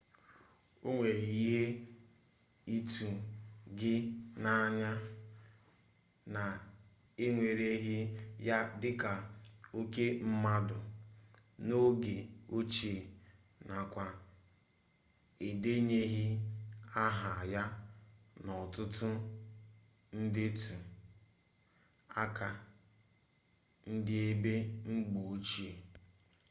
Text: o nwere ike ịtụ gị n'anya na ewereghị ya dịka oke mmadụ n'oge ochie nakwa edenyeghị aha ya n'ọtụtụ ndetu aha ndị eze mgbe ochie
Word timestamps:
o 0.87 0.89
nwere 0.95 1.25
ike 1.41 1.61
ịtụ 2.77 3.07
gị 3.77 3.93
n'anya 4.43 4.91
na 6.33 6.43
ewereghị 7.25 7.97
ya 8.47 8.57
dịka 8.81 9.13
oke 9.79 10.05
mmadụ 10.29 10.77
n'oge 11.67 12.15
ochie 12.57 12.95
nakwa 13.67 14.05
edenyeghị 15.47 16.27
aha 17.03 17.31
ya 17.53 17.63
n'ọtụtụ 18.43 19.07
ndetu 20.23 20.75
aha 22.21 22.49
ndị 23.93 24.15
eze 24.27 24.55
mgbe 24.91 25.19
ochie 25.33 25.71